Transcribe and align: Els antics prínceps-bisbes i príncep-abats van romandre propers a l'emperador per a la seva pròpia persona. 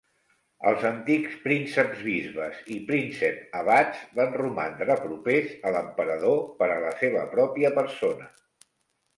Els 0.69 0.83
antics 0.87 1.33
prínceps-bisbes 1.41 2.63
i 2.75 2.79
príncep-abats 2.87 4.01
van 4.21 4.33
romandre 4.43 4.97
propers 5.05 5.55
a 5.69 5.75
l'emperador 5.77 6.43
per 6.63 6.71
a 6.79 6.83
la 6.89 6.99
seva 7.03 7.29
pròpia 7.37 7.75
persona. 7.81 8.31